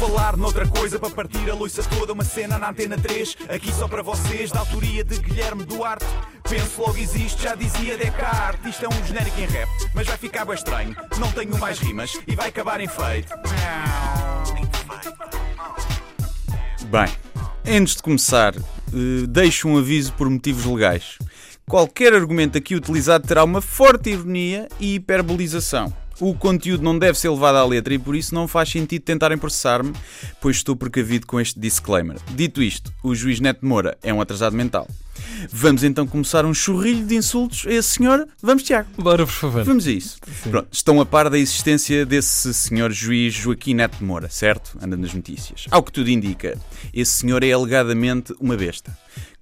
[0.00, 3.86] falar noutra coisa para partir a loiça toda, uma cena na antena 3, aqui só
[3.86, 6.06] para vocês, da autoria de Guilherme Duarte.
[6.48, 8.66] Penso logo existe, já dizia Descartes.
[8.70, 10.96] Isto é um genérico em rap, mas vai ficar bem estranho.
[11.18, 13.30] Não tenho mais rimas e vai acabar em feito.
[16.86, 21.18] Bem, antes de começar, eh, deixo um aviso por motivos legais.
[21.68, 25.92] Qualquer argumento aqui utilizado terá uma forte ironia e hiperbolização.
[26.20, 29.38] O conteúdo não deve ser levado à letra e por isso não faz sentido tentarem
[29.38, 29.94] processar-me,
[30.38, 32.18] pois estou precavido com este disclaimer.
[32.34, 34.86] Dito isto, o juiz Neto Moura é um atrasado mental.
[35.50, 38.28] Vamos então começar um churrilho de insultos a esse senhor?
[38.42, 38.88] Vamos, Tiago?
[38.98, 39.64] Bora, por favor.
[39.64, 40.18] Vamos a isso.
[40.42, 44.76] Pronto, estão a par da existência desse senhor juiz Joaquim Neto Moura, certo?
[44.82, 45.66] Anda nas notícias.
[45.70, 46.58] Ao que tudo indica,
[46.92, 48.94] esse senhor é alegadamente uma besta.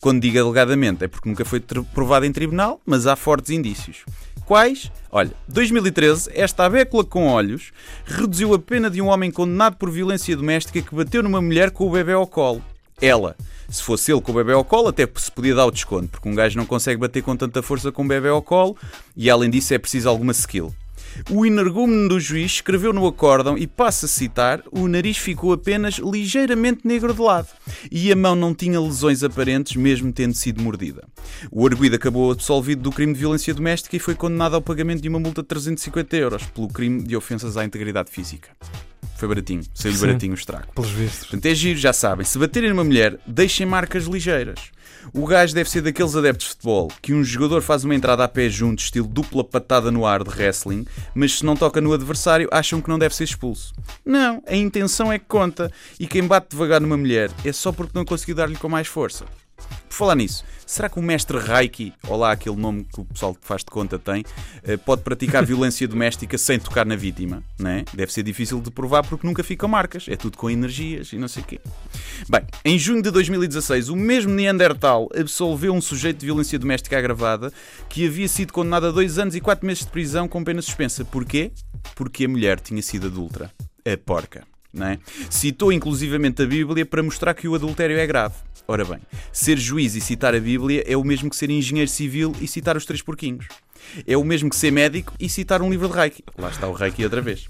[0.00, 4.04] Quando digo alegadamente é porque nunca foi provado em tribunal, mas há fortes indícios.
[4.44, 4.92] Quais?
[5.16, 7.70] Olha, 2013, esta abécula com olhos
[8.04, 11.86] reduziu a pena de um homem condenado por violência doméstica que bateu numa mulher com
[11.86, 12.60] o bebê ao colo.
[13.00, 13.36] Ela.
[13.68, 16.28] Se fosse ele com o bebê ao colo, até se podia dar o desconto, porque
[16.28, 18.76] um gajo não consegue bater com tanta força com o bebê ao colo
[19.16, 20.74] e além disso é preciso alguma skill.
[21.30, 25.94] O energúmeno do juiz escreveu no acórdão e passa a citar: o nariz ficou apenas
[25.94, 27.48] ligeiramente negro de lado
[27.90, 31.04] e a mão não tinha lesões aparentes, mesmo tendo sido mordida.
[31.50, 35.08] O arguido acabou absolvido do crime de violência doméstica e foi condenado ao pagamento de
[35.08, 38.50] uma multa de 350 euros pelo crime de ofensas à integridade física.
[39.16, 40.72] Foi baratinho, saiu baratinho o estrago.
[40.74, 41.20] Pelos vistos.
[41.28, 42.26] Portanto, é giro, já sabem.
[42.26, 44.74] Se baterem numa mulher, deixem marcas ligeiras.
[45.12, 48.28] O gajo deve ser daqueles adeptos de futebol que um jogador faz uma entrada a
[48.28, 52.48] pé junto, estilo dupla patada no ar de wrestling, mas se não toca no adversário,
[52.50, 53.74] acham que não deve ser expulso.
[54.04, 55.70] Não, a intenção é que conta.
[56.00, 59.24] E quem bate devagar numa mulher é só porque não conseguiu dar-lhe com mais força.
[59.88, 63.34] Por falar nisso, será que o mestre Reiki, ou lá aquele nome que o pessoal
[63.34, 64.24] que faz de conta tem,
[64.62, 67.42] eh, pode praticar violência doméstica sem tocar na vítima?
[67.58, 67.84] Né?
[67.92, 70.06] Deve ser difícil de provar porque nunca ficam marcas.
[70.08, 71.60] É tudo com energias e não sei o quê.
[72.28, 77.52] Bem, em junho de 2016, o mesmo Neandertal absolveu um sujeito de violência doméstica agravada
[77.88, 81.04] que havia sido condenado a dois anos e quatro meses de prisão com pena suspensa.
[81.04, 81.52] Porquê?
[81.94, 83.50] Porque a mulher tinha sido adulta.
[83.86, 84.53] A porca.
[84.80, 84.98] É?
[85.30, 88.34] Citou inclusivamente a Bíblia para mostrar que o adultério é grave.
[88.66, 88.98] Ora bem,
[89.30, 92.76] ser juiz e citar a Bíblia é o mesmo que ser engenheiro civil e citar
[92.76, 93.46] os três porquinhos.
[94.06, 96.24] É o mesmo que ser médico e citar um livro de Reiki.
[96.38, 97.46] Lá está o Reiki outra vez.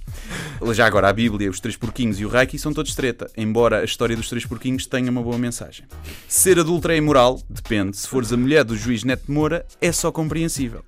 [0.72, 3.84] Já agora, a Bíblia, os três porquinhos e o Reiki são todos treta, embora a
[3.84, 5.86] história dos três porquinhos tenha uma boa mensagem.
[6.28, 7.96] Ser adulto é imoral, depende.
[7.96, 10.84] Se fores a mulher do juiz Neto Moura, é só compreensível.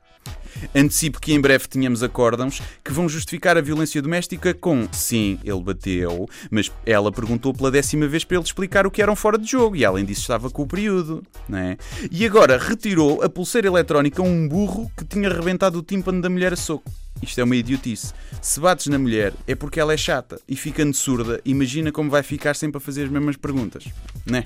[0.75, 5.61] Antecipo que em breve tínhamos acórdãos que vão justificar a violência doméstica com sim, ele
[5.61, 9.50] bateu, mas ela perguntou pela décima vez para ele explicar o que eram fora de
[9.50, 11.22] jogo e além disso estava com o período.
[11.49, 11.77] Né?
[12.11, 16.28] E agora retirou a pulseira eletrónica a um burro que tinha rebentado o tímpano da
[16.28, 16.91] mulher a soco.
[17.22, 18.12] Isto é uma idiotice.
[18.43, 22.22] Se bates na mulher é porque ela é chata e ficando surda, imagina como vai
[22.22, 23.84] ficar sempre a fazer as mesmas perguntas.
[24.25, 24.45] Né?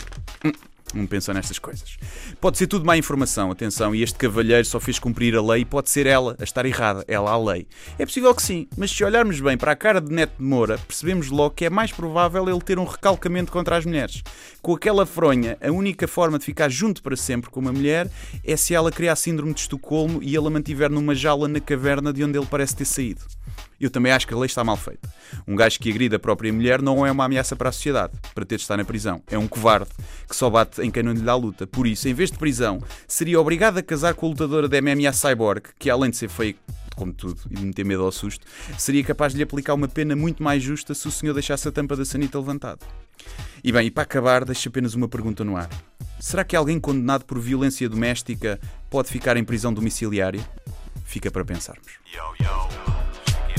[0.95, 1.97] Não pensa nestas coisas.
[2.41, 5.65] Pode ser tudo má informação, atenção, e este cavalheiro só fez cumprir a lei e
[5.65, 7.67] pode ser ela a estar errada, ela a lei.
[7.99, 10.79] É possível que sim, mas se olharmos bem para a cara de Neto de Moura,
[10.79, 14.23] percebemos logo que é mais provável ele ter um recalcamento contra as mulheres.
[14.61, 18.11] Com aquela fronha, a única forma de ficar junto para sempre com uma mulher
[18.45, 22.13] é se ela criar síndrome de Estocolmo e ele a mantiver numa jaula na caverna
[22.13, 23.21] de onde ele parece ter saído.
[23.81, 25.09] Eu também acho que a lei está mal feita.
[25.49, 28.45] Um gajo que agride a própria mulher não é uma ameaça para a sociedade, para
[28.45, 29.23] ter de estar na prisão.
[29.31, 29.91] É um covarde
[30.29, 31.67] que só bate em quem não lhe dá luta.
[31.67, 35.13] Por isso, em vez de prisão, seria obrigado a casar com a lutadora da MMA
[35.13, 36.55] Cyborg, que além de ser feia
[36.95, 38.47] como tudo, e de meter medo ao susto,
[38.77, 41.73] seria capaz de lhe aplicar uma pena muito mais justa se o senhor deixasse a
[41.73, 42.81] tampa da sanita levantada.
[43.65, 45.71] E bem, e para acabar, deixo apenas uma pergunta no ar.
[46.19, 48.61] Será que alguém condenado por violência doméstica
[48.91, 50.47] pode ficar em prisão domiciliária?
[51.05, 51.93] Fica para pensarmos.
[52.15, 52.90] Yo, yo.